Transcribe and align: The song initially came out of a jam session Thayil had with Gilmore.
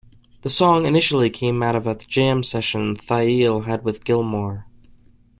The 0.41 0.49
song 0.49 0.87
initially 0.87 1.29
came 1.29 1.61
out 1.61 1.75
of 1.75 1.85
a 1.85 1.93
jam 1.93 2.41
session 2.41 2.95
Thayil 2.95 3.65
had 3.65 3.83
with 3.83 4.03
Gilmore. 4.03 4.65